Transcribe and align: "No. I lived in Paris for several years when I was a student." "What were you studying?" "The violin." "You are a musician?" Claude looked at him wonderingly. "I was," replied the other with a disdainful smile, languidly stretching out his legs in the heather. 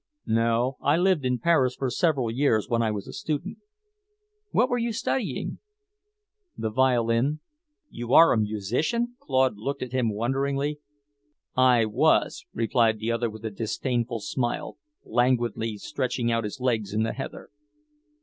"No. 0.25 0.77
I 0.81 0.97
lived 0.97 1.25
in 1.25 1.37
Paris 1.37 1.75
for 1.75 1.91
several 1.91 2.31
years 2.31 2.67
when 2.67 2.81
I 2.81 2.89
was 2.89 3.07
a 3.07 3.13
student." 3.13 3.59
"What 4.49 4.67
were 4.67 4.79
you 4.79 4.93
studying?" 4.93 5.59
"The 6.57 6.71
violin." 6.71 7.39
"You 7.91 8.11
are 8.15 8.33
a 8.33 8.37
musician?" 8.39 9.13
Claude 9.19 9.57
looked 9.57 9.83
at 9.83 9.91
him 9.91 10.11
wonderingly. 10.11 10.79
"I 11.55 11.85
was," 11.85 12.47
replied 12.51 12.97
the 12.97 13.11
other 13.11 13.29
with 13.29 13.45
a 13.45 13.51
disdainful 13.51 14.21
smile, 14.21 14.79
languidly 15.05 15.77
stretching 15.77 16.31
out 16.31 16.45
his 16.45 16.59
legs 16.59 16.95
in 16.95 17.03
the 17.03 17.13
heather. 17.13 17.49